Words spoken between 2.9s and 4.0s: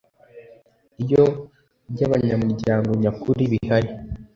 nyakuri bihari